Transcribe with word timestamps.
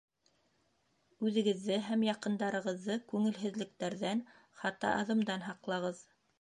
Үҙегеҙҙе 1.29 1.77
һәм 1.89 2.07
яҡындарығыҙҙы 2.07 2.97
күңелһеҙлектәрҙән, 3.13 4.27
хата 4.65 4.99
аҙымдан 5.03 5.49
һаҡлағыҙ. 5.53 6.07